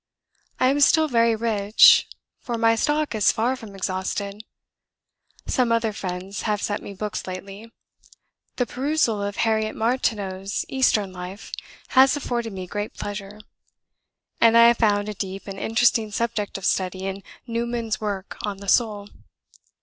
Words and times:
I 0.59 0.69
am 0.71 0.79
still 0.79 1.07
very 1.07 1.35
rich, 1.35 2.07
for 2.39 2.57
my 2.57 2.73
stock 2.73 3.13
is 3.13 3.31
far 3.31 3.55
from 3.55 3.75
exhausted. 3.75 4.43
Some 5.45 5.71
other 5.71 5.93
friends 5.93 6.41
have 6.41 6.59
sent 6.59 6.81
me 6.81 6.95
books 6.95 7.27
lately. 7.27 7.71
The 8.55 8.65
perusal 8.65 9.21
of 9.21 9.35
Harriet 9.35 9.75
Martineau's 9.75 10.65
'Eastern 10.67 11.13
Life' 11.13 11.51
has 11.89 12.17
afforded 12.17 12.51
me 12.51 12.65
great 12.65 12.95
pleasure; 12.95 13.41
and 14.39 14.57
I 14.57 14.69
have 14.69 14.77
found 14.79 15.07
a 15.07 15.13
deep 15.13 15.45
and 15.47 15.59
interesting 15.59 16.11
subject 16.11 16.57
of 16.57 16.65
study 16.65 17.05
in 17.05 17.21
Newman's 17.45 18.01
work 18.01 18.37
on 18.43 18.57
the 18.57 18.67
Soul. 18.67 19.07